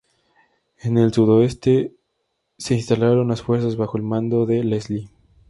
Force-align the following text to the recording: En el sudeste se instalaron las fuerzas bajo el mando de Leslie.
En 0.79 0.97
el 0.97 1.13
sudeste 1.13 1.93
se 2.57 2.73
instalaron 2.73 3.27
las 3.27 3.43
fuerzas 3.43 3.75
bajo 3.75 3.97
el 3.97 4.03
mando 4.03 4.47
de 4.47 4.63
Leslie. 4.63 5.09